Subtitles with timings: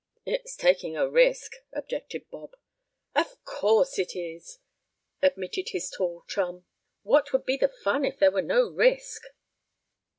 [0.25, 2.55] "It's taking a risk," objected Bob.
[3.13, 4.57] "Of course it is!"
[5.21, 6.65] admitted his tall chum.
[7.03, 9.21] "What would be the fun if there were no risk?"